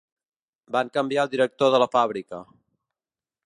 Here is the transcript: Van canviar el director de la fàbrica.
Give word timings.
Van 0.75 0.89
canviar 0.95 1.27
el 1.29 1.31
director 1.35 1.71
de 1.77 1.83
la 1.85 1.89
fàbrica. 1.99 2.41